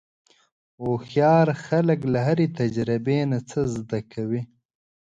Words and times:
هوښیار 0.83 1.47
خلک 1.65 1.99
له 2.13 2.19
هرې 2.27 2.47
تجربې 2.59 3.19
نه 3.31 3.39
څه 3.49 3.59
زده 3.75 3.99
کوي. 4.13 4.41